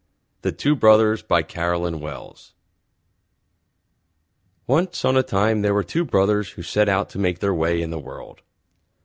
THE 0.41 0.51
TWO 0.51 0.75
BROTHERS 0.75 1.21
BY 1.21 1.43
CAROLYN 1.43 1.99
WELLS 1.99 2.53
Once 4.65 5.05
on 5.05 5.15
a 5.15 5.21
Time 5.21 5.61
there 5.61 5.75
were 5.75 5.83
Two 5.83 6.05
Brothers 6.05 6.53
who 6.53 6.63
Set 6.63 6.89
Out 6.89 7.07
to 7.11 7.19
make 7.19 7.37
their 7.37 7.53
Way 7.53 7.83
In 7.83 7.91
The 7.91 7.99
World. 7.99 8.41